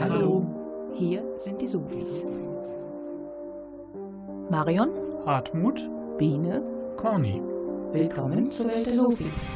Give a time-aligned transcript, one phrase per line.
[0.00, 0.46] Hallo.
[0.94, 2.24] Hier sind die Sofis.
[4.48, 4.90] Marion,
[5.26, 5.80] Hartmut,
[6.18, 6.62] Biene,
[6.96, 7.42] Corny.
[7.92, 9.48] willkommen zur Welt der Sofis.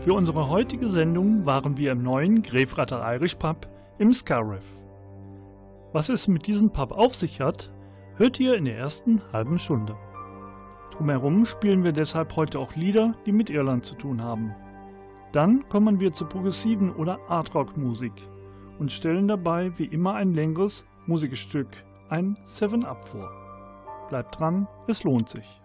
[0.00, 3.66] Für unsere heutige Sendung waren wir im neuen Grefrater Irish Pub
[3.98, 4.64] im Scariff.
[5.92, 7.72] Was es mit diesem Pub auf sich hat,
[8.14, 9.96] hört ihr in der ersten halben Stunde.
[10.92, 14.54] Drumherum spielen wir deshalb heute auch Lieder, die mit Irland zu tun haben.
[15.32, 18.12] Dann kommen wir zur progressiven oder Art-Rock-Musik
[18.78, 21.68] und stellen dabei wie immer ein längeres Musikstück,
[22.10, 23.30] ein Seven Up vor.
[24.10, 25.62] Bleibt dran, es lohnt sich.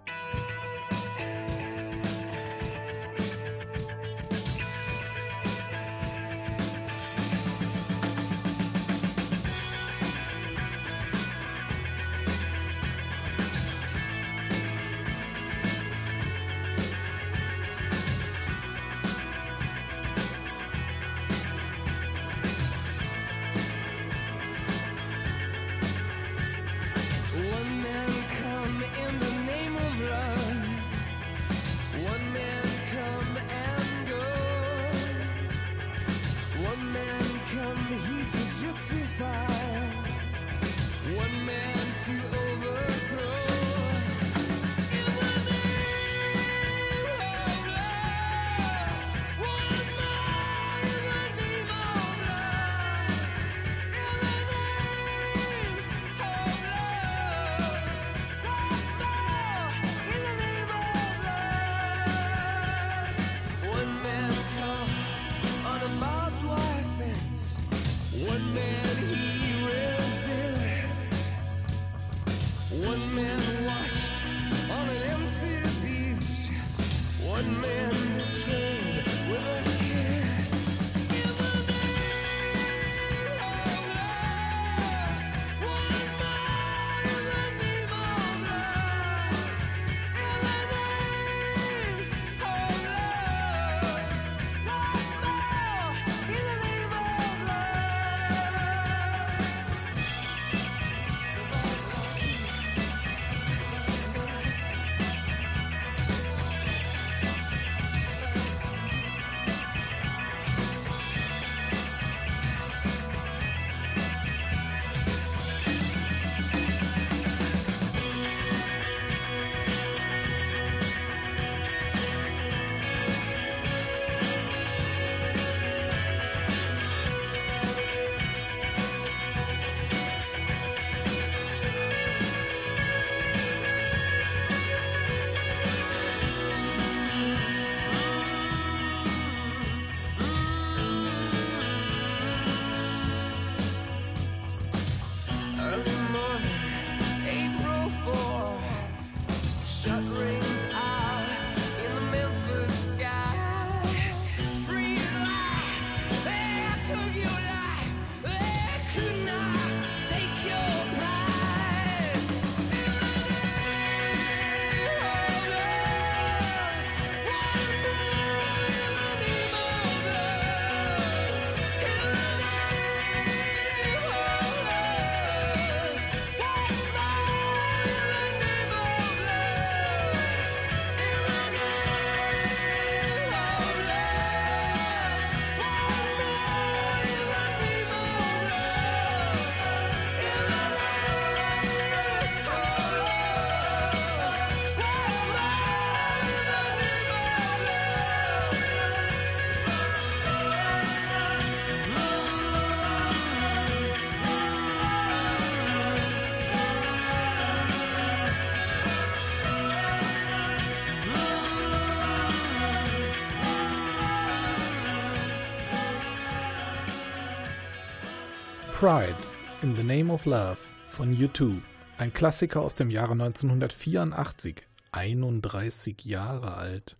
[218.79, 219.17] Pride
[219.63, 220.59] in the Name of Love
[220.91, 221.55] von U2.
[221.97, 224.57] Ein Klassiker aus dem Jahre 1984.
[224.91, 226.95] 31 Jahre alt.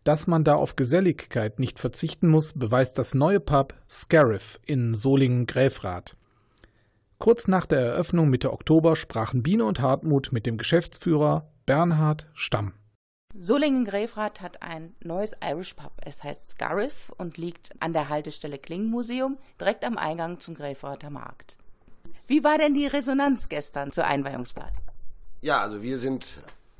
[0.03, 6.17] Dass man da auf Geselligkeit nicht verzichten muss, beweist das neue Pub Scariff in Solingen-Gräfrath.
[7.19, 12.73] Kurz nach der Eröffnung Mitte Oktober sprachen Biene und Hartmut mit dem Geschäftsführer Bernhard Stamm.
[13.33, 15.93] Solingen-Grefrath hat ein neues Irish Pub.
[16.03, 21.57] Es heißt Scariff und liegt an der Haltestelle Klingenmuseum, direkt am Eingang zum Grefrather Markt.
[22.27, 24.81] Wie war denn die Resonanz gestern zur Einweihungsparty?
[25.41, 26.25] Ja, also wir sind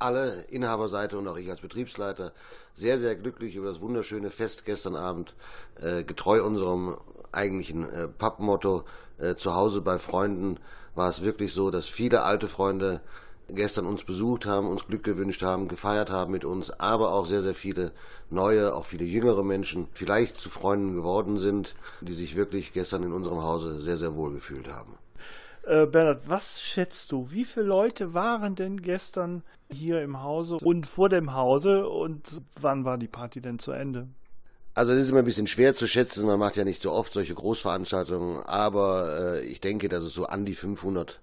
[0.04, 2.32] alle Inhaberseite und auch ich als Betriebsleiter
[2.74, 5.34] sehr, sehr glücklich über das wunderschöne Fest gestern Abend,
[5.80, 6.96] äh, getreu unserem
[7.32, 8.84] eigentlichen äh, Pappmotto
[9.18, 10.58] äh, zu Hause bei Freunden
[10.94, 13.00] war es wirklich so, dass viele alte Freunde
[13.48, 17.42] gestern uns besucht haben, uns Glück gewünscht haben, gefeiert haben mit uns, aber auch sehr,
[17.42, 17.92] sehr viele
[18.30, 23.12] neue, auch viele jüngere Menschen vielleicht zu Freunden geworden sind, die sich wirklich gestern in
[23.12, 24.98] unserem Hause sehr, sehr wohl gefühlt haben.
[25.66, 27.30] Äh, Bernhard, was schätzt du?
[27.30, 32.84] Wie viele Leute waren denn gestern hier im Hause und vor dem Hause und wann
[32.84, 34.08] war die Party denn zu Ende?
[34.74, 37.12] Also es ist immer ein bisschen schwer zu schätzen, man macht ja nicht so oft
[37.12, 41.20] solche Großveranstaltungen, aber äh, ich denke, dass es so an die 500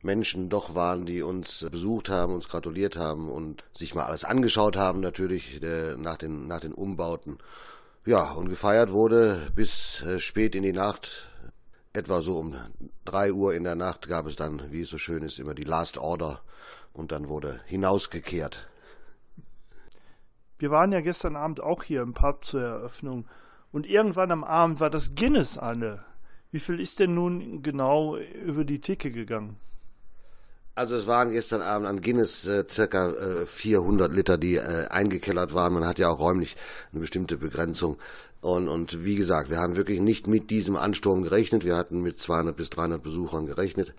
[0.00, 4.76] Menschen doch waren, die uns besucht haben, uns gratuliert haben und sich mal alles angeschaut
[4.76, 7.38] haben natürlich äh, nach, den, nach den Umbauten.
[8.06, 11.28] Ja, und gefeiert wurde bis äh, spät in die Nacht,
[11.94, 12.54] etwa so um
[13.04, 15.64] drei Uhr in der Nacht gab es dann, wie es so schön ist, immer die
[15.64, 16.40] Last Order
[16.92, 18.68] und dann wurde hinausgekehrt.
[20.58, 23.26] Wir waren ja gestern Abend auch hier im Pub zur Eröffnung
[23.72, 26.04] und irgendwann am Abend war das Guinness alle.
[26.50, 29.56] Wie viel ist denn nun genau über die Theke gegangen?
[30.76, 35.54] Also es waren gestern Abend an Guinness äh, circa äh, 400 Liter, die äh, eingekellert
[35.54, 35.72] waren.
[35.72, 36.56] Man hat ja auch räumlich
[36.90, 37.96] eine bestimmte Begrenzung.
[38.40, 41.64] Und, und wie gesagt, wir haben wirklich nicht mit diesem Ansturm gerechnet.
[41.64, 43.94] Wir hatten mit 200 bis 300 Besuchern gerechnet.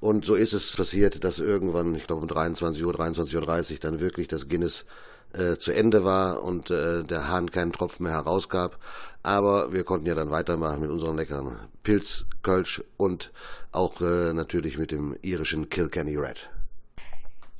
[0.00, 4.00] Und so ist es passiert, dass irgendwann, ich glaube um 23 Uhr, 23.30 Uhr dann
[4.00, 4.86] wirklich das Guinness
[5.32, 8.78] äh, zu Ende war und äh, der Hahn keinen Tropfen mehr herausgab.
[9.22, 13.32] Aber wir konnten ja dann weitermachen mit unseren leckeren Pilz, Kölsch und
[13.72, 16.48] auch äh, natürlich mit dem irischen Kilkenny Red.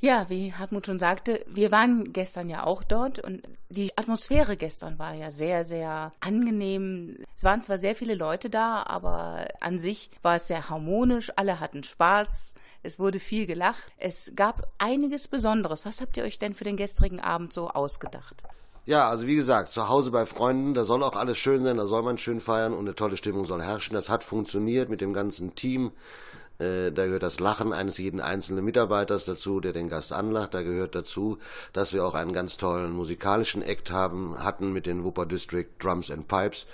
[0.01, 4.97] Ja, wie Hartmut schon sagte, wir waren gestern ja auch dort und die Atmosphäre gestern
[4.97, 7.17] war ja sehr, sehr angenehm.
[7.35, 11.59] Es waren zwar sehr viele Leute da, aber an sich war es sehr harmonisch, alle
[11.59, 15.83] hatten Spaß, es wurde viel gelacht, es gab einiges Besonderes.
[15.83, 18.43] Was habt ihr euch denn für den gestrigen Abend so ausgedacht?
[18.85, 21.85] Ja, also wie gesagt, zu Hause bei Freunden, da soll auch alles schön sein, da
[21.85, 23.95] soll man schön feiern und eine tolle Stimmung soll herrschen.
[23.95, 25.91] Das hat funktioniert mit dem ganzen Team.
[26.59, 30.53] Äh, Da gehört das Lachen eines jeden einzelnen Mitarbeiters dazu, der den Gast anlacht.
[30.53, 31.37] Da gehört dazu,
[31.73, 36.11] dass wir auch einen ganz tollen musikalischen Act haben, hatten mit den Wupper District Drums
[36.11, 36.67] and Pipes,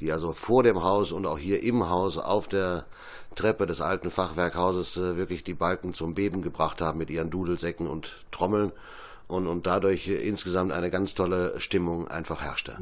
[0.00, 2.84] die also vor dem Haus und auch hier im Haus auf der
[3.34, 7.86] Treppe des alten Fachwerkhauses äh, wirklich die Balken zum Beben gebracht haben mit ihren Dudelsäcken
[7.86, 8.72] und Trommeln
[9.28, 12.76] und, und dadurch äh, insgesamt eine ganz tolle Stimmung einfach herrschte.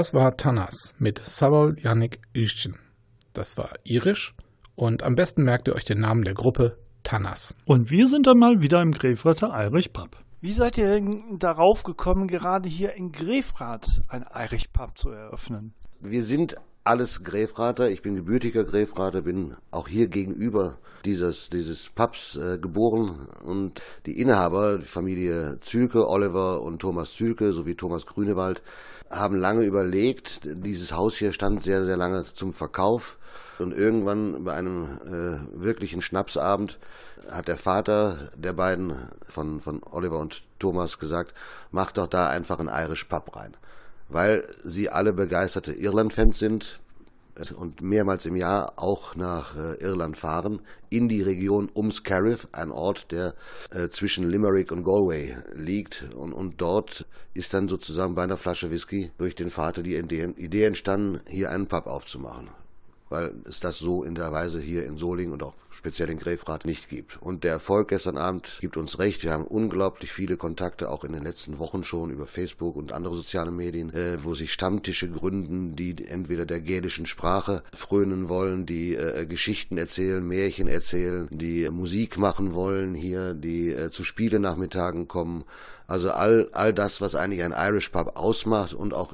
[0.00, 2.78] Das war Tanas mit Savol Yannick Üschen.
[3.34, 4.34] Das war irisch
[4.74, 7.54] und am besten merkt ihr euch den Namen der Gruppe Tanas.
[7.66, 10.16] Und wir sind dann mal wieder im Grefrater Irish Pub.
[10.40, 15.74] Wie seid ihr denn darauf gekommen, gerade hier in Grefrath ein Irish Pub zu eröffnen?
[16.00, 17.90] Wir sind alles Gräfrater.
[17.90, 24.18] Ich bin gebürtiger Gräfrater, bin auch hier gegenüber dieses, dieses Pubs äh, geboren und die
[24.18, 28.62] Inhaber, die Familie Zülke, Oliver und Thomas Zülke sowie Thomas Grünewald,
[29.10, 30.40] haben lange überlegt.
[30.44, 33.18] Dieses Haus hier stand sehr, sehr lange zum Verkauf
[33.58, 36.78] und irgendwann bei einem äh, wirklichen Schnapsabend
[37.30, 38.94] hat der Vater der beiden
[39.26, 41.34] von, von Oliver und Thomas gesagt,
[41.70, 43.56] mach doch da einfach einen Irish Pub rein
[44.10, 46.80] weil sie alle begeisterte Irland-Fans sind
[47.56, 52.70] und mehrmals im Jahr auch nach äh, Irland fahren, in die Region um Scariff, ein
[52.70, 53.34] Ort, der
[53.70, 56.04] äh, zwischen Limerick und Galway liegt.
[56.16, 60.32] Und, und dort ist dann sozusagen bei einer Flasche Whisky durch den Vater die Idee,
[60.36, 62.48] Idee entstanden, hier einen Pub aufzumachen.
[63.08, 66.64] Weil es das so in der Weise hier in Solingen und auch speziell in Grefrath
[66.64, 67.20] nicht gibt.
[67.22, 69.22] Und der Erfolg gestern Abend gibt uns recht.
[69.22, 73.14] Wir haben unglaublich viele Kontakte, auch in den letzten Wochen schon über Facebook und andere
[73.14, 78.94] soziale Medien, äh, wo sich Stammtische gründen, die entweder der gälischen Sprache frönen wollen, die
[78.94, 85.44] äh, Geschichten erzählen, Märchen erzählen, die Musik machen wollen hier, die äh, zu Spielenachmittagen kommen.
[85.86, 89.12] Also all, all das, was eigentlich ein Irish Pub ausmacht und auch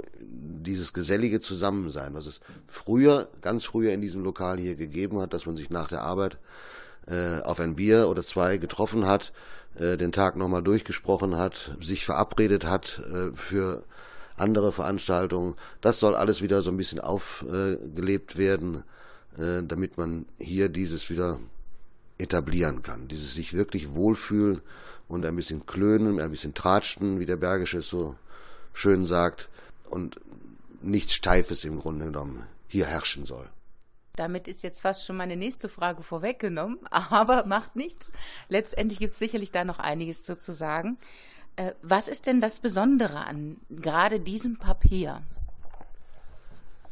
[0.67, 5.47] dieses gesellige Zusammensein, was es früher, ganz früher in diesem Lokal hier gegeben hat, dass
[5.47, 6.39] man sich nach der Arbeit
[7.07, 9.33] äh, auf ein Bier oder zwei getroffen hat,
[9.79, 13.85] äh, den Tag nochmal durchgesprochen hat, sich verabredet hat äh, für
[14.37, 15.55] andere Veranstaltungen.
[15.81, 18.85] Das soll alles wieder so ein bisschen aufgelebt werden,
[19.39, 21.39] äh, damit man hier dieses wieder
[22.19, 23.09] etablieren kann.
[23.09, 24.61] Dieses sich wirklich wohlfühlen
[25.09, 28.17] und ein bisschen klönen, ein bisschen tratschen, wie der Bergische so
[28.73, 29.49] schön sagt,
[29.91, 30.17] und
[30.81, 33.49] nichts Steifes im Grunde genommen hier herrschen soll.
[34.17, 38.11] Damit ist jetzt fast schon meine nächste Frage vorweggenommen, aber macht nichts.
[38.49, 40.99] Letztendlich gibt es sicherlich da noch einiges zu, zu sagen.
[41.57, 45.23] Äh, was ist denn das Besondere an gerade diesem Pub hier?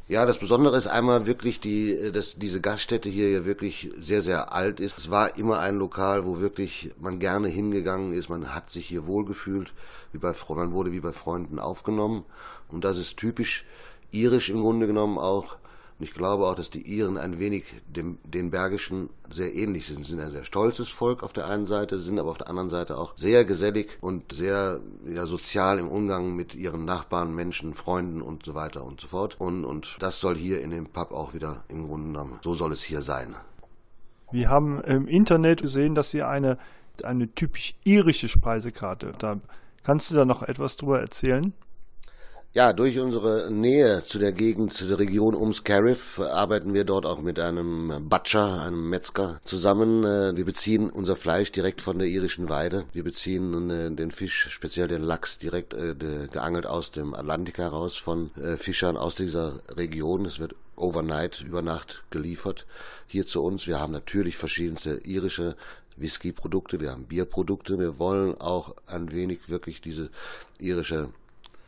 [0.07, 4.52] Ja, das Besondere ist einmal wirklich, die, dass diese Gaststätte hier ja wirklich sehr, sehr
[4.52, 4.99] alt ist.
[4.99, 8.28] Es war immer ein Lokal, wo wirklich man gerne hingegangen ist.
[8.28, 9.73] Man hat sich hier wohlgefühlt,
[10.12, 12.26] wie bei, man wurde wie bei Freunden aufgenommen.
[12.69, 13.64] Und das ist typisch
[14.11, 15.57] irisch im Grunde genommen auch.
[15.98, 20.04] Und ich glaube auch, dass die Iren ein wenig dem, den Bergischen sehr ähnlich sind.
[20.04, 22.68] Sie sind ein sehr stolzes Volk auf der einen Seite, sind aber auf der anderen
[22.68, 28.22] Seite auch sehr gesellig und sehr ja, sozial im Umgang mit ihren Nachbarn, Menschen, Freunden
[28.22, 29.36] und so weiter und so fort.
[29.38, 32.72] Und, und das soll hier in dem Pub auch wieder im Grunde genommen, so soll
[32.72, 33.36] es hier sein.
[34.32, 36.58] Wir haben im Internet gesehen, dass ihr eine,
[37.04, 39.38] eine typisch irische Speisekarte da.
[39.84, 41.52] Kannst du da noch etwas drüber erzählen?
[42.56, 47.04] Ja, durch unsere Nähe zu der Gegend, zu der Region um Scariff, arbeiten wir dort
[47.04, 50.04] auch mit einem Butcher, einem Metzger, zusammen.
[50.04, 52.84] Äh, Wir beziehen unser Fleisch direkt von der irischen Weide.
[52.92, 55.96] Wir beziehen äh, den Fisch, speziell den Lachs, direkt äh,
[56.30, 60.25] geangelt aus dem Atlantik heraus von äh, Fischern aus dieser Region.
[60.25, 62.66] Es wird overnight, über Nacht geliefert
[63.08, 63.66] hier zu uns.
[63.66, 65.56] Wir haben natürlich verschiedenste irische
[65.96, 67.80] Whisky-Produkte, wir haben Bierprodukte.
[67.80, 70.08] Wir wollen auch ein wenig wirklich diese
[70.61, 71.08] irische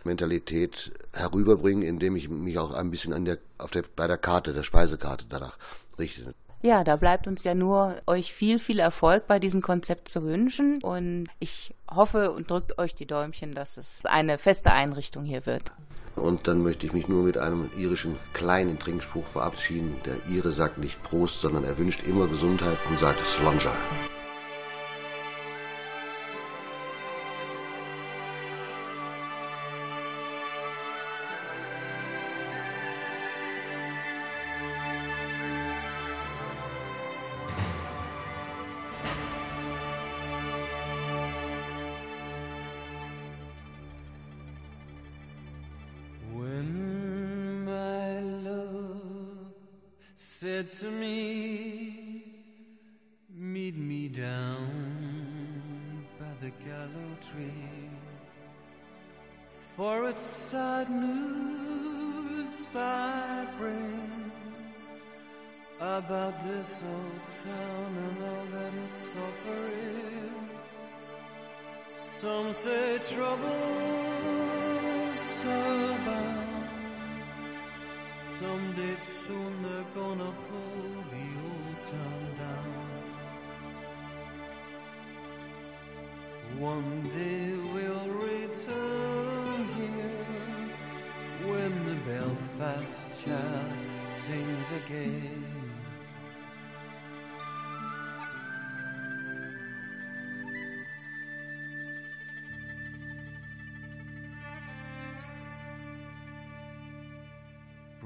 [0.06, 4.54] Mentalität herüberbringen, indem ich mich auch ein bisschen an der, auf der, bei der Karte,
[4.54, 5.58] der Speisekarte danach
[5.98, 6.34] richte.
[6.62, 10.82] Ja, da bleibt uns ja nur, euch viel, viel Erfolg bei diesem Konzept zu wünschen.
[10.82, 15.70] Und ich hoffe und drückt euch die Däumchen, dass es eine feste Einrichtung hier wird.
[16.16, 19.96] Und dann möchte ich mich nur mit einem irischen kleinen Trinkspruch verabschieden.
[20.06, 23.72] Der Ire sagt nicht Prost, sondern er wünscht immer Gesundheit und sagt Slonja.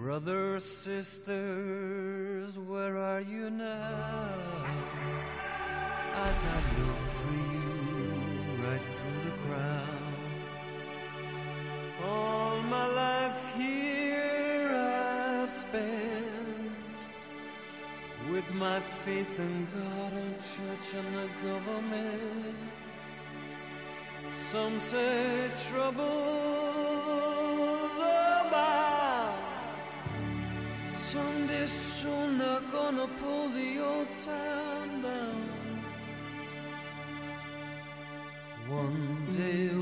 [0.02, 4.30] Brothers, sisters, where are you now?
[6.14, 10.14] As I look for you right through the crowd.
[12.02, 17.00] All my life here I've spent
[18.32, 22.56] with my faith in God and church and the government.
[24.48, 26.49] Some say trouble
[32.02, 35.82] You're not gonna pull the old town down.
[38.68, 39.79] One day.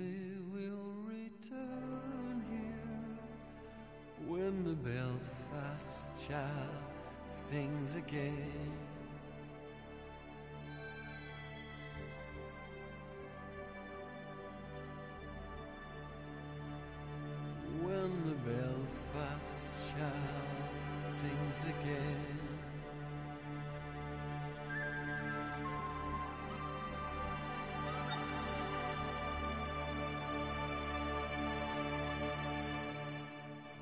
[0.00, 3.18] someday we'll return here
[4.26, 6.44] when the Belfast child
[7.26, 8.79] sings again.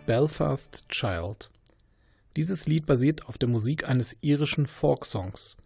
[0.09, 1.51] Belfast Child.
[2.35, 5.59] Dieses Lied basiert auf der Musik eines irischen Folksongs.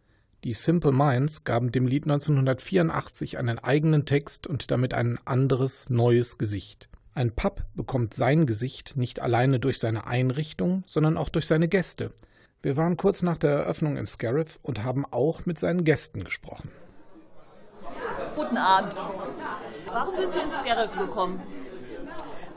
[0.42, 6.38] Die Simple Minds gaben dem Lied 1984 einen eigenen Text und damit ein anderes, neues
[6.38, 6.88] Gesicht.
[7.14, 12.10] Ein Pub bekommt sein Gesicht nicht alleine durch seine Einrichtung, sondern auch durch seine Gäste.
[12.62, 16.72] Wir waren kurz nach der Eröffnung im Scarif und haben auch mit seinen Gästen gesprochen.
[18.34, 18.96] Guten Abend.
[19.86, 21.40] Warum sind Sie ins Scarif gekommen?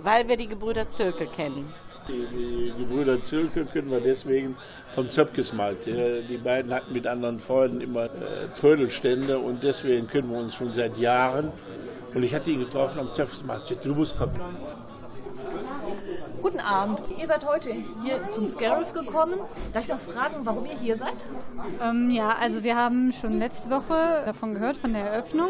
[0.06, 1.74] Weil wir die Gebrüder Zirkel kennen.
[2.08, 4.56] Die, die Gebrüder Zirkel kennen wir deswegen
[4.94, 5.88] vom Zöpkesmarkt.
[5.88, 8.10] Ja, Die beiden hatten mit anderen Freunden immer äh,
[8.56, 11.52] Trödelstände und deswegen kennen wir uns schon seit Jahren.
[12.14, 13.64] Und ich hatte ihn getroffen am Zöpkesmarkt.
[13.64, 14.40] Ich sagte, Du musst kommen.
[16.46, 17.02] Guten Abend.
[17.18, 17.72] Ihr seid heute
[18.04, 19.40] hier zum Scarif gekommen.
[19.74, 21.26] Darf ich mal fragen, warum ihr hier seid?
[21.82, 25.50] Ähm, ja, also wir haben schon letzte Woche davon gehört, von der Eröffnung.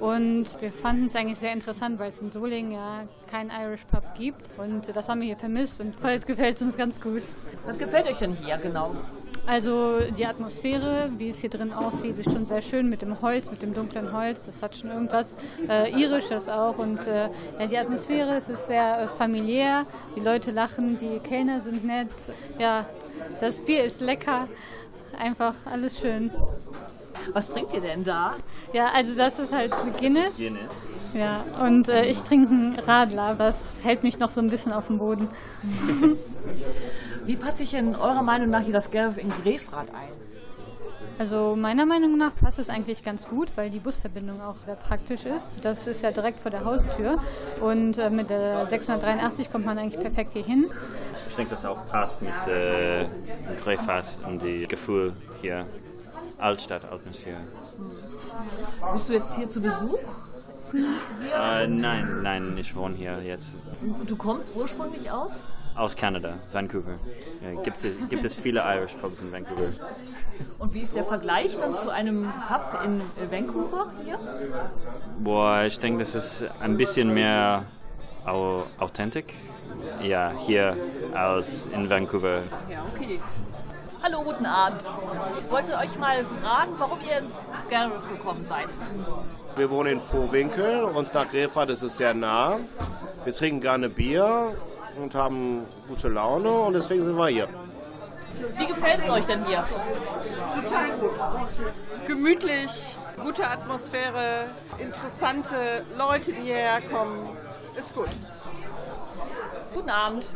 [0.00, 4.04] Und wir fanden es eigentlich sehr interessant, weil es in Solingen ja keinen Irish Pub
[4.18, 4.50] gibt.
[4.58, 7.22] Und das haben wir hier vermisst und heute gefällt es uns ganz gut.
[7.64, 8.94] Was gefällt euch denn hier genau?
[9.46, 13.50] Also die Atmosphäre, wie es hier drin aussieht, ist schon sehr schön mit dem Holz,
[13.50, 14.46] mit dem dunklen Holz.
[14.46, 15.34] Das hat schon irgendwas
[15.68, 16.78] äh, Irisches auch.
[16.78, 17.28] Und äh,
[17.58, 19.86] ja, die Atmosphäre, es ist sehr äh, familiär.
[20.16, 22.08] Die Leute lachen, die Kellner sind nett.
[22.58, 22.86] Ja,
[23.40, 24.48] das Bier ist lecker.
[25.18, 26.30] Einfach alles schön.
[27.32, 28.34] Was trinkt ihr denn da?
[28.72, 30.36] Ja, also das ist halt Guinness.
[30.36, 30.90] Guinness.
[31.14, 33.34] Ja, und äh, ich trinke einen Radler.
[33.34, 35.28] Das hält mich noch so ein bisschen auf dem Boden.
[37.24, 40.24] Wie passt sich denn eurer Meinung nach hier das Scarif in Grefrath ein?
[41.18, 45.24] Also meiner Meinung nach passt es eigentlich ganz gut, weil die Busverbindung auch sehr praktisch
[45.24, 45.48] ist.
[45.62, 47.18] Das ist ja direkt vor der Haustür
[47.60, 50.70] und äh, mit der 683 kommt man eigentlich perfekt hier hin.
[51.28, 53.06] Ich denke, das auch passt mit äh,
[53.62, 55.66] Grefrath und die Gefühl hier.
[56.38, 57.38] Altstadt-Atmosphäre.
[58.92, 59.98] Bist du jetzt hier zu Besuch?
[60.74, 65.44] Äh, nein, nein, ich wohne hier jetzt Und du kommst ursprünglich aus?
[65.76, 66.94] Aus Kanada, Vancouver.
[67.42, 69.68] Ja, gibt, es, gibt es viele Irish Pubs in Vancouver?
[70.58, 74.18] Und wie ist der Vergleich dann zu einem Pub in Vancouver hier?
[75.18, 77.64] Boah, ich denke, das ist ein bisschen mehr
[78.24, 79.34] au authentisch.
[80.02, 80.76] Ja, hier
[81.12, 82.42] als in Vancouver.
[82.70, 83.20] Ja, okay.
[84.02, 84.84] Hallo, guten Abend.
[85.38, 88.68] Ich wollte euch mal fragen, warum ihr ins Scarif gekommen seid.
[89.56, 92.58] Wir wohnen in Vohwinkel und nach Grefrath ist es sehr nah.
[93.24, 94.52] Wir trinken gerne Bier
[94.96, 97.48] und haben gute Laune und deswegen sind wir hier.
[98.56, 99.64] Wie gefällt es euch denn hier?
[100.54, 101.12] Total gut.
[102.06, 104.46] Gemütlich, gute Atmosphäre,
[104.78, 107.30] interessante Leute, die hierher kommen.
[107.78, 108.08] Ist gut.
[109.72, 110.32] Guten Abend.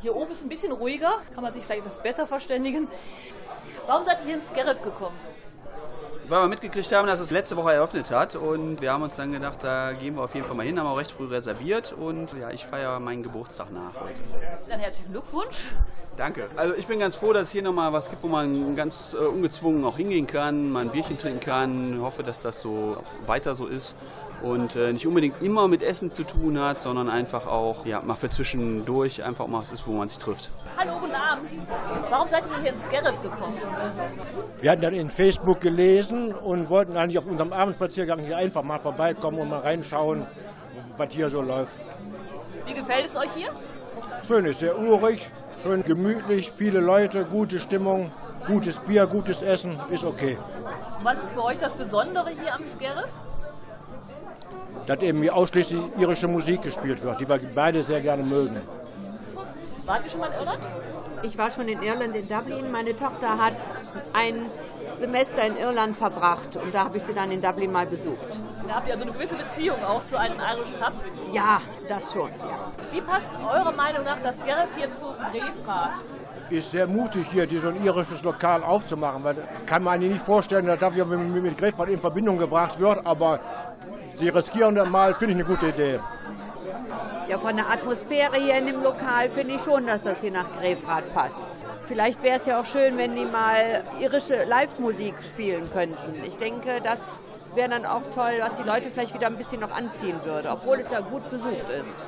[0.00, 2.88] Hier oben ist ein bisschen ruhiger, kann man sich vielleicht etwas besser verständigen.
[3.86, 5.18] Warum seid ihr hier ins Scarif gekommen?
[6.26, 9.32] Weil wir mitgekriegt haben, dass es letzte Woche eröffnet hat und wir haben uns dann
[9.32, 12.32] gedacht, da gehen wir auf jeden Fall mal hin, haben auch recht früh reserviert und
[12.40, 14.20] ja, ich feiere meinen Geburtstag nach heute.
[14.68, 15.66] Dann herzlichen Glückwunsch.
[16.16, 16.48] Danke.
[16.56, 19.24] Also ich bin ganz froh, dass es hier nochmal was gibt, wo man ganz äh,
[19.24, 21.94] ungezwungen auch hingehen kann, mal ein Bierchen trinken kann.
[21.94, 23.94] Ich hoffe, dass das so weiter so ist
[24.44, 28.14] und äh, nicht unbedingt immer mit Essen zu tun hat, sondern einfach auch ja, mal
[28.14, 30.50] für zwischendurch einfach mal was ist, wo man sich trifft.
[30.76, 31.50] Hallo, guten Abend.
[32.10, 33.56] Warum seid ihr hier ins Scarif gekommen?
[34.60, 38.78] Wir hatten dann in Facebook gelesen und wollten eigentlich auf unserem Abendspaziergang hier einfach mal
[38.78, 40.26] vorbeikommen und mal reinschauen,
[40.98, 41.74] was hier so läuft.
[42.66, 43.48] Wie gefällt es euch hier?
[44.28, 45.30] Schön ist sehr urig,
[45.62, 48.10] schön gemütlich, viele Leute, gute Stimmung,
[48.46, 50.36] gutes Bier, gutes Essen, ist okay.
[51.02, 53.10] Was ist für euch das Besondere hier am Scarif?
[54.86, 58.60] Dass eben hier ausschließlich irische Musik gespielt wird, die wir beide sehr gerne mögen.
[59.86, 60.68] Wart ihr schon mal in Irland?
[61.22, 62.70] Ich war schon in Irland, in Dublin.
[62.70, 63.56] Meine Tochter hat
[64.12, 64.46] ein
[64.96, 68.28] Semester in Irland verbracht und da habe ich sie dann in Dublin mal besucht.
[68.66, 70.92] Da habt ihr also eine gewisse Beziehung auch zu einem Irish Pub.
[71.32, 72.30] Ja, das schon.
[72.38, 72.72] Ja.
[72.92, 76.04] Wie passt eurer Meinung nach das Scarif hier zu Grefrath?
[76.50, 80.66] Ist sehr mutig hier, so ein irisches Lokal aufzumachen, weil kann man sich nicht vorstellen,
[80.66, 83.40] dass das hier mit, Grefrath in Verbindung gebracht wird, aber
[84.16, 86.00] sie riskieren das mal, finde ich eine gute Idee.
[87.28, 90.46] Ja, von der Atmosphäre hier in dem Lokal finde ich schon, dass das hier nach
[90.60, 91.52] Grefrath passt.
[91.86, 96.22] Vielleicht wäre es ja auch schön, wenn die mal irische Live-Musik spielen könnten.
[96.26, 97.20] Ich denke, das
[97.54, 100.78] wäre dann auch toll, was die Leute vielleicht wieder ein bisschen noch anziehen würde, obwohl
[100.78, 101.98] es ja gut besucht ist.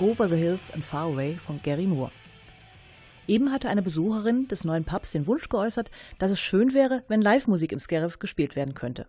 [0.00, 2.10] Over the Hills and Far Away von Gary Moore.
[3.28, 7.20] Eben hatte eine Besucherin des neuen Pubs den Wunsch geäußert, dass es schön wäre, wenn
[7.20, 9.06] Live-Musik im Scarif gespielt werden könnte.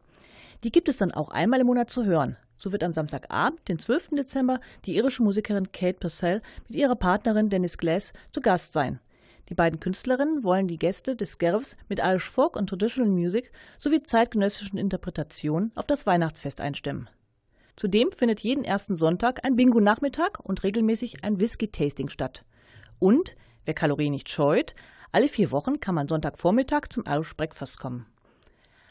[0.66, 2.36] Die gibt es dann auch einmal im Monat zu hören.
[2.58, 4.10] So wird am Samstagabend, den 12.
[4.18, 9.00] Dezember, die irische Musikerin Kate Purcell mit ihrer Partnerin Dennis Glass zu Gast sein.
[9.48, 13.50] Die beiden Künstlerinnen wollen die Gäste des Scarifs mit Irish Folk und Traditional Music
[13.80, 17.10] sowie zeitgenössischen Interpretationen auf das Weihnachtsfest einstimmen.
[17.76, 22.44] Zudem findet jeden ersten Sonntag ein Bingo-Nachmittag und regelmäßig ein Whisky-Tasting statt.
[23.00, 24.76] Und, wer Kalorien nicht scheut,
[25.12, 28.06] alle vier Wochen kann man Sonntagvormittag zum Irish Breakfast kommen.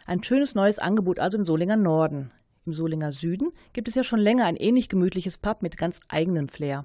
[0.07, 2.33] Ein schönes neues Angebot also im Solinger Norden.
[2.67, 6.49] Im Solinger Süden gibt es ja schon länger ein ähnlich gemütliches Pub mit ganz eigenem
[6.49, 6.85] Flair.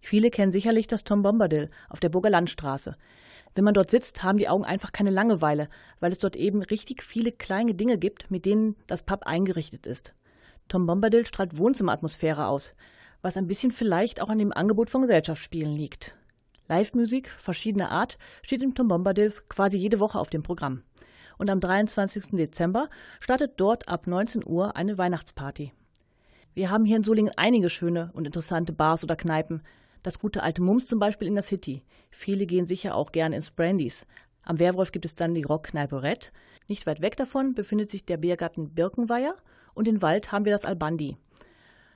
[0.00, 2.96] Viele kennen sicherlich das Tom Bombadil auf der Burger Landstraße.
[3.54, 5.68] Wenn man dort sitzt, haben die Augen einfach keine Langeweile,
[6.00, 10.14] weil es dort eben richtig viele kleine Dinge gibt, mit denen das Pub eingerichtet ist.
[10.68, 12.74] Tom Bombadil strahlt Wohnzimmeratmosphäre aus,
[13.22, 16.14] was ein bisschen vielleicht auch an dem Angebot von Gesellschaftsspielen liegt.
[16.68, 20.82] Live-Musik verschiedener Art steht im Tom Bombadil quasi jede Woche auf dem Programm.
[21.38, 22.36] Und am 23.
[22.36, 25.72] Dezember startet dort ab 19 Uhr eine Weihnachtsparty.
[26.52, 29.62] Wir haben hier in Solingen einige schöne und interessante Bars oder Kneipen.
[30.02, 31.82] Das gute alte Mums zum Beispiel in der City.
[32.10, 34.06] Viele gehen sicher auch gerne ins Brandys.
[34.42, 36.32] Am Werwolf gibt es dann die Rockkneipe Red.
[36.68, 39.36] Nicht weit weg davon befindet sich der Biergarten Birkenweiher
[39.78, 41.16] und in Wald haben wir das Albandi.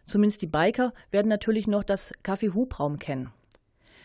[0.07, 3.33] Zumindest die Biker werden natürlich noch das Café Hubraum kennen.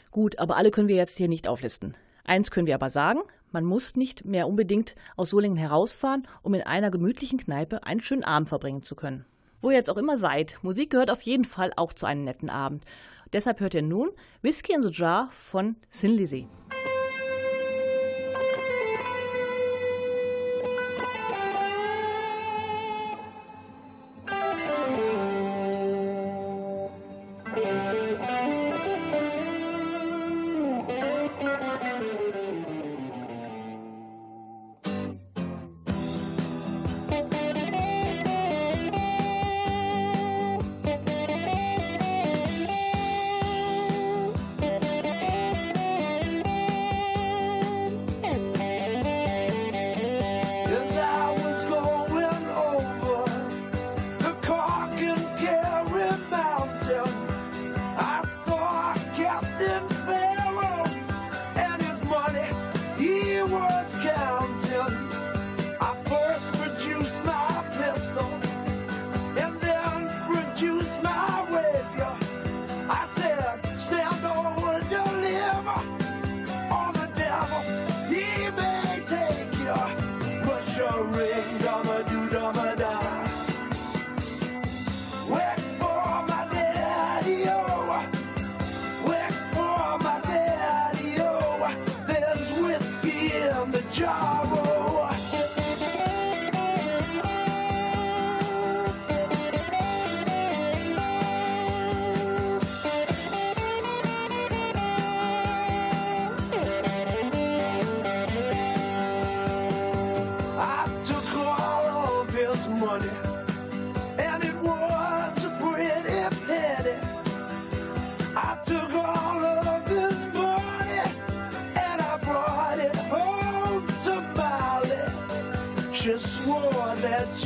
[0.09, 1.95] Gut, aber alle können wir jetzt hier nicht auflisten.
[2.23, 3.19] Eins können wir aber sagen,
[3.51, 8.23] man muss nicht mehr unbedingt aus Solingen herausfahren, um in einer gemütlichen Kneipe einen schönen
[8.23, 9.25] Abend verbringen zu können.
[9.61, 12.49] Wo ihr jetzt auch immer seid, Musik gehört auf jeden Fall auch zu einem netten
[12.49, 12.83] Abend.
[13.31, 14.09] Deshalb hört ihr nun
[14.41, 16.47] Whiskey in the Jar von Sin Lizzy.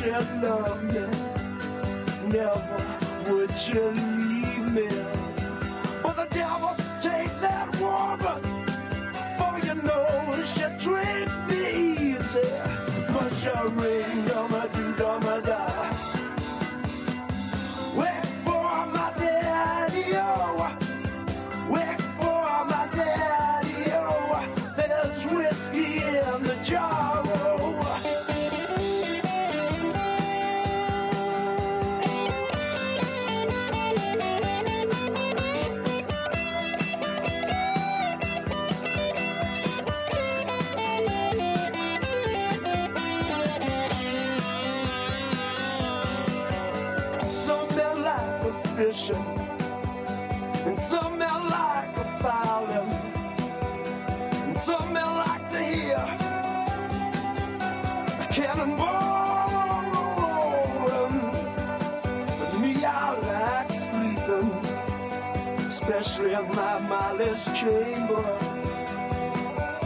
[0.09, 1.05] Loved me.
[2.27, 2.81] Never
[3.29, 4.89] would you leave me.
[6.01, 8.41] But the devil take that woman.
[9.37, 12.49] For you know she treat me easy.
[13.13, 14.30] But she ring
[49.11, 52.91] fishing, and some men like a fowling,
[54.43, 55.97] and some men like to hear
[58.19, 59.49] a cannonball
[60.87, 61.31] rolling.
[62.39, 62.89] But me, I
[63.31, 64.51] like sleeping,
[65.65, 68.37] especially in my Molly's chamber.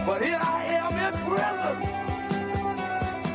[0.06, 1.78] But here I am in prison.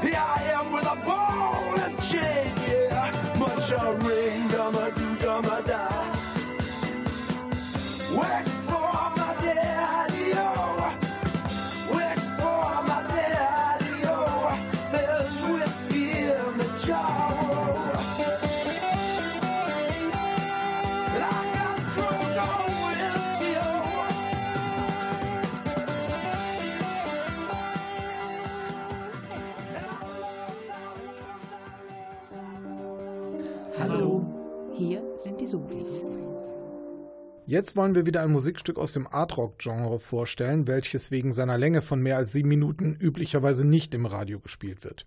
[0.02, 2.49] Here I am with a ball and chain,
[37.50, 42.00] Jetzt wollen wir wieder ein Musikstück aus dem Art-Rock-Genre vorstellen, welches wegen seiner Länge von
[42.00, 45.04] mehr als sieben Minuten üblicherweise nicht im Radio gespielt wird.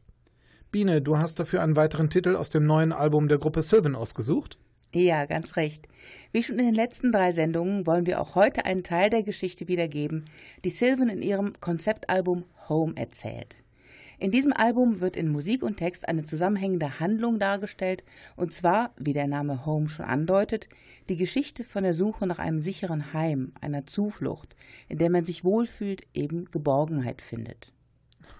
[0.69, 4.57] Biene, du hast dafür einen weiteren Titel aus dem neuen Album der Gruppe Sylvan ausgesucht?
[4.93, 5.87] Ja, ganz recht.
[6.33, 9.69] Wie schon in den letzten drei Sendungen wollen wir auch heute einen Teil der Geschichte
[9.69, 10.25] wiedergeben,
[10.65, 13.55] die Sylvan in ihrem Konzeptalbum Home erzählt.
[14.23, 18.05] In diesem Album wird in Musik und Text eine zusammenhängende Handlung dargestellt,
[18.37, 20.69] und zwar, wie der Name Home schon andeutet,
[21.09, 24.55] die Geschichte von der Suche nach einem sicheren Heim, einer Zuflucht,
[24.87, 27.73] in der man sich wohlfühlt, eben Geborgenheit findet.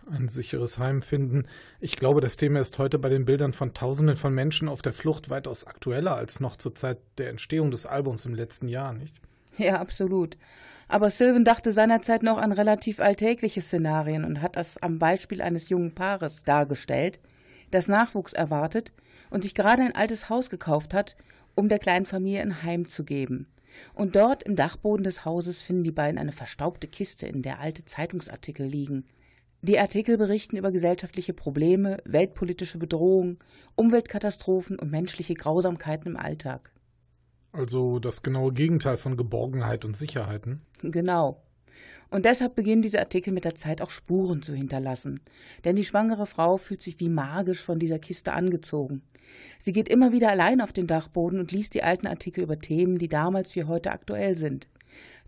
[0.10, 1.48] Ein sicheres Heim finden.
[1.82, 4.94] Ich glaube, das Thema ist heute bei den Bildern von Tausenden von Menschen auf der
[4.94, 9.20] Flucht weitaus aktueller als noch zur Zeit der Entstehung des Albums im letzten Jahr, nicht?
[9.58, 10.38] Ja, absolut.
[10.94, 15.70] Aber Sylvan dachte seinerzeit noch an relativ alltägliche Szenarien und hat das am Beispiel eines
[15.70, 17.20] jungen Paares dargestellt,
[17.72, 18.92] das Nachwuchs erwartet
[19.32, 21.16] und sich gerade ein altes Haus gekauft hat,
[21.56, 23.48] um der kleinen Familie ein Heim zu geben.
[23.96, 27.86] Und dort im Dachboden des Hauses finden die beiden eine verstaubte Kiste, in der alte
[27.86, 29.04] Zeitungsartikel liegen.
[29.64, 33.40] Die Artikel berichten über gesellschaftliche Probleme, weltpolitische Bedrohungen,
[33.76, 36.73] Umweltkatastrophen und menschliche Grausamkeiten im Alltag.
[37.54, 40.62] Also das genaue Gegenteil von Geborgenheit und Sicherheiten.
[40.82, 41.42] Genau.
[42.10, 45.20] Und deshalb beginnen diese Artikel mit der Zeit auch Spuren zu hinterlassen.
[45.64, 49.04] Denn die schwangere Frau fühlt sich wie magisch von dieser Kiste angezogen.
[49.60, 52.98] Sie geht immer wieder allein auf den Dachboden und liest die alten Artikel über Themen,
[52.98, 54.68] die damals wie heute aktuell sind.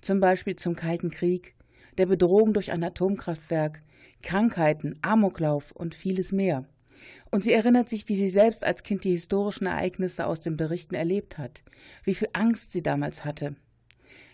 [0.01, 1.55] Zum Beispiel zum Kalten Krieg,
[1.97, 3.81] der Bedrohung durch ein Atomkraftwerk,
[4.21, 6.65] Krankheiten, Amoklauf und vieles mehr.
[7.31, 10.95] Und sie erinnert sich, wie sie selbst als Kind die historischen Ereignisse aus den Berichten
[10.95, 11.63] erlebt hat,
[12.03, 13.55] wie viel Angst sie damals hatte.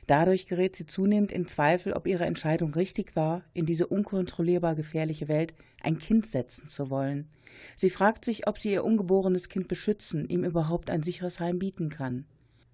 [0.08, 5.28] Dadurch gerät sie zunehmend in Zweifel, ob ihre Entscheidung richtig war, in diese unkontrollierbar gefährliche
[5.28, 7.30] Welt ein Kind setzen zu wollen.
[7.76, 11.90] Sie fragt sich, ob sie ihr ungeborenes Kind beschützen, ihm überhaupt ein sicheres Heim bieten
[11.90, 12.26] kann.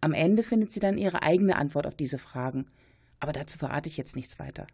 [0.02, 2.68] Am Ende findet sie dann ihre eigene Antwort auf diese Fragen.
[3.20, 4.68] Aber dazu verrate ich jetzt nichts weiter.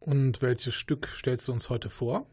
[0.00, 2.26] Und welches Stück stellst du uns heute vor?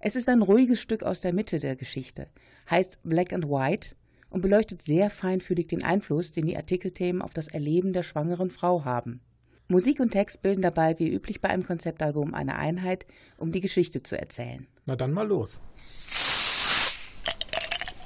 [0.00, 2.28] Es ist ein ruhiges Stück aus der Mitte der Geschichte,
[2.70, 3.96] heißt Black and White
[4.28, 8.84] und beleuchtet sehr feinfühlig den Einfluss, den die Artikelthemen auf das Erleben der schwangeren Frau
[8.84, 9.20] haben.
[9.68, 13.04] Musik und Text bilden dabei wie üblich bei einem Konzeptalbum eine Einheit,
[13.36, 14.66] um die Geschichte zu erzählen.
[14.84, 15.60] Na dann mal los.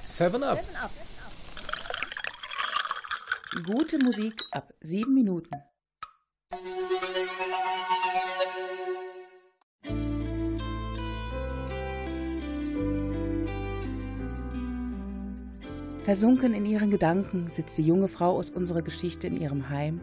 [0.05, 0.63] Seven Up.
[3.67, 5.51] Gute Musik ab sieben Minuten.
[16.03, 20.01] Versunken in ihren Gedanken sitzt die junge Frau aus unserer Geschichte in ihrem Heim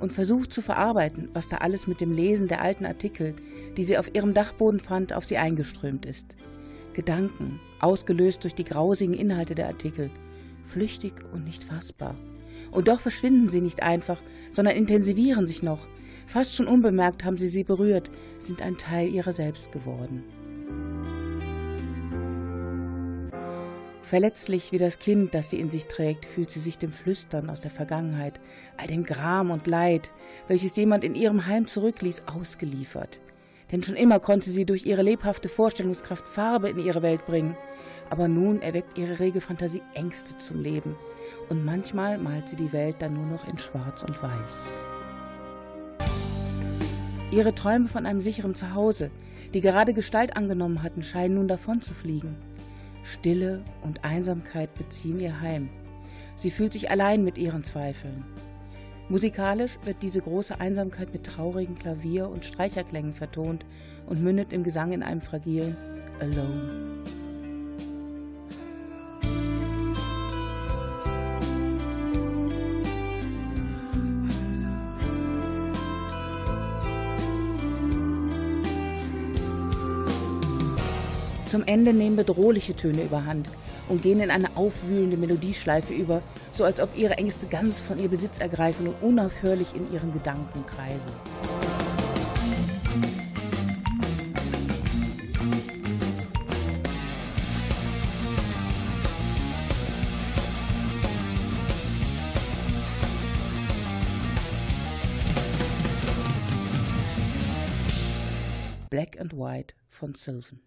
[0.00, 3.34] und versucht zu verarbeiten, was da alles mit dem Lesen der alten Artikel,
[3.76, 6.36] die sie auf ihrem Dachboden fand, auf sie eingeströmt ist.
[6.92, 10.10] Gedanken, ausgelöst durch die grausigen Inhalte der Artikel,
[10.64, 12.16] flüchtig und nicht fassbar.
[12.72, 14.20] Und doch verschwinden sie nicht einfach,
[14.50, 15.86] sondern intensivieren sich noch.
[16.26, 20.24] Fast schon unbemerkt haben sie sie berührt, sind ein Teil ihrer selbst geworden.
[24.08, 27.60] Verletzlich wie das Kind, das sie in sich trägt, fühlt sie sich dem Flüstern aus
[27.60, 28.40] der Vergangenheit,
[28.78, 30.10] all dem Gram und Leid,
[30.46, 33.20] welches jemand in ihrem Heim zurückließ, ausgeliefert.
[33.70, 37.54] Denn schon immer konnte sie durch ihre lebhafte Vorstellungskraft Farbe in ihre Welt bringen.
[38.08, 40.96] Aber nun erweckt ihre rege Fantasie Ängste zum Leben.
[41.50, 44.74] Und manchmal malt sie die Welt dann nur noch in Schwarz und Weiß.
[47.30, 49.10] Ihre Träume von einem sicheren Zuhause,
[49.52, 52.47] die gerade Gestalt angenommen hatten, scheinen nun davon zu fliegen.
[53.04, 55.68] Stille und Einsamkeit beziehen ihr Heim.
[56.36, 58.24] Sie fühlt sich allein mit ihren Zweifeln.
[59.08, 63.64] Musikalisch wird diese große Einsamkeit mit traurigen Klavier- und Streicherklängen vertont
[64.06, 65.76] und mündet im Gesang in einem fragilen
[66.20, 67.02] Alone.
[81.48, 83.48] Zum Ende nehmen bedrohliche Töne überhand
[83.88, 86.20] und gehen in eine aufwühlende Melodieschleife über,
[86.52, 90.66] so als ob ihre Ängste ganz von ihr Besitz ergreifen und unaufhörlich in ihren Gedanken
[90.66, 91.10] kreisen.
[108.90, 110.60] Black and White von Sylvan.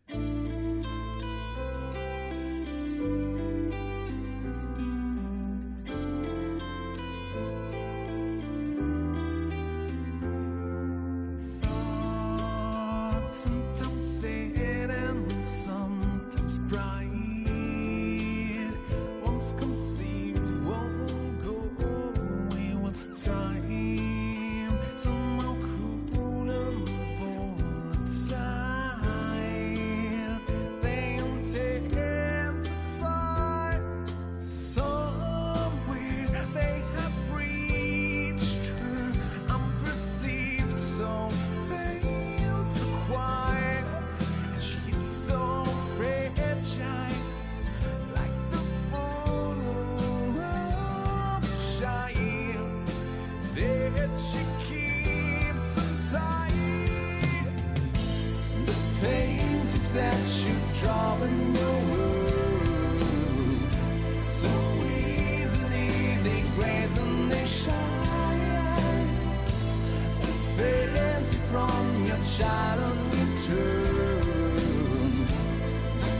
[72.37, 74.27] shot unreturned.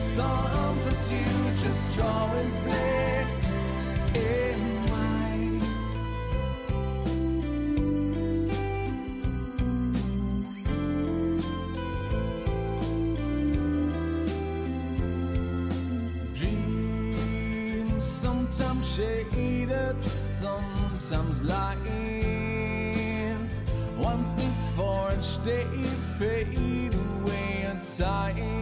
[0.01, 1.25] Sometimes you
[1.57, 3.25] just draw and play
[4.15, 4.59] in
[4.91, 5.63] mind.
[16.33, 22.51] Dreams sometimes shaded, sometimes lying.
[23.97, 25.65] Once they forged, they
[26.21, 27.65] fade away
[28.37, 28.60] in.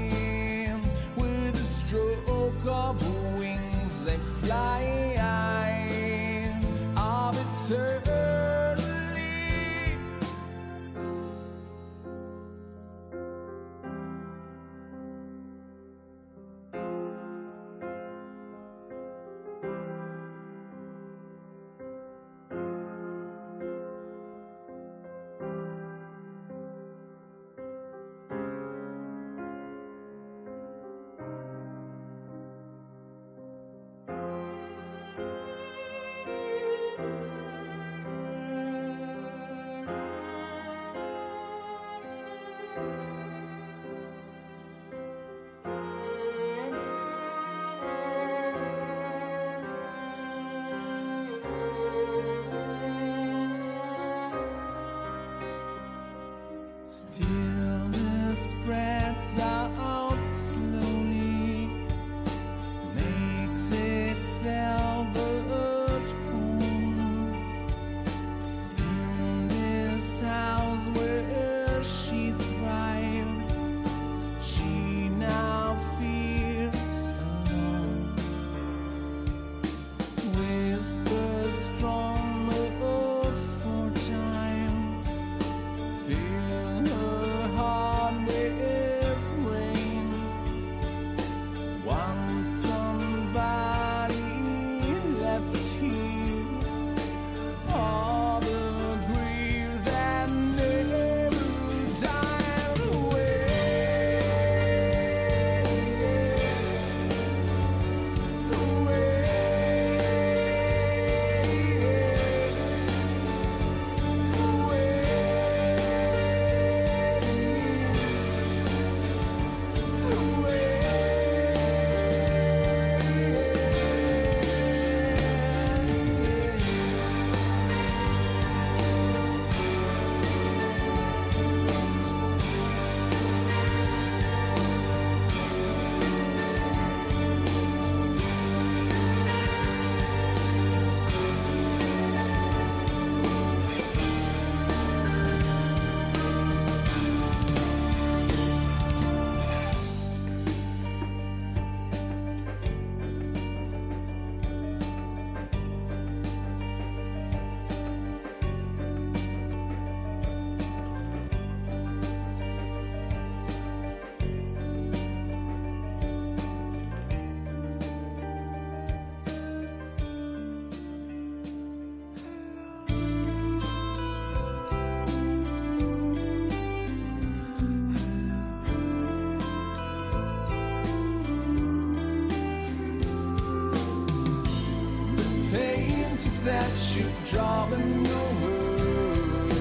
[187.74, 189.52] In your world.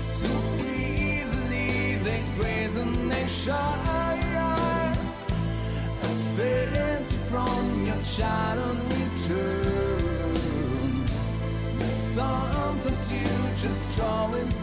[0.00, 0.28] So
[0.64, 4.96] easily they graze and they shine.
[6.02, 10.36] A fadence from your child return.
[12.14, 14.57] Sometimes you just draw in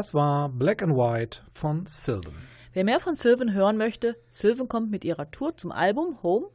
[0.00, 2.32] Das war Black and White von Sylvan.
[2.72, 6.46] Wer mehr von Sylvan hören möchte, Sylvan kommt mit ihrer Tour zum Album Home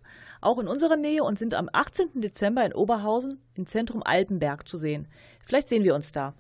[0.42, 2.22] auch in unserer Nähe und sind am 18.
[2.22, 5.08] Dezember in Oberhausen im Zentrum Altenberg zu sehen.
[5.44, 6.34] Vielleicht sehen wir uns da.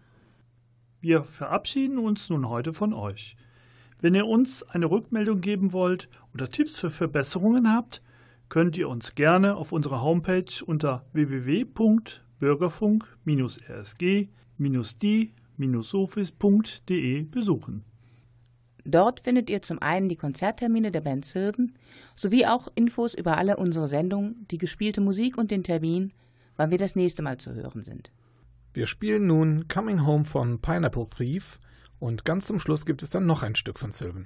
[0.99, 3.37] Wir verabschieden uns nun heute von euch.
[4.01, 8.01] Wenn ihr uns eine Rückmeldung geben wollt oder Tipps für Verbesserungen habt,
[8.49, 11.05] könnt ihr uns gerne auf unserer Homepage unter
[15.57, 17.83] www.bürgerfunk-rsg-die-sofis.de besuchen.
[18.85, 21.73] Dort findet ihr zum einen die Konzerttermine der Band Sylvan
[22.15, 26.13] sowie auch Infos über alle unsere Sendungen, die gespielte Musik und den Termin,
[26.55, 28.11] wann wir das nächste Mal zu hören sind.
[28.73, 31.59] Wir spielen nun Coming Home von Pineapple Thief
[31.97, 34.25] und ganz zum Schluss gibt es dann noch ein Stück von Sylvan.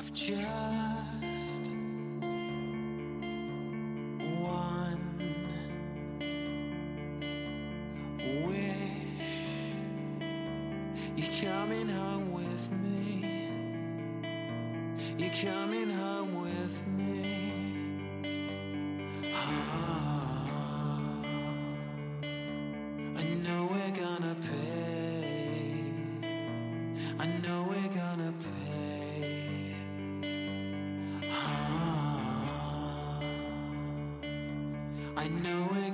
[0.00, 0.79] I've just
[35.20, 35.89] I know we're